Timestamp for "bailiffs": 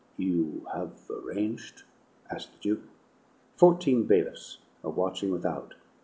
4.07-4.57